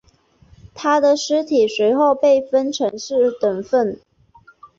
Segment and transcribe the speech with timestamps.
[0.73, 3.99] 他的尸体随后被分成四等分。